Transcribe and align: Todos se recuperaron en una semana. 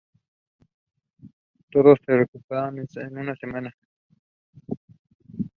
Todos 1.69 1.99
se 2.03 2.17
recuperaron 2.17 2.79
en 2.79 3.17
una 3.19 3.35
semana. 3.35 3.71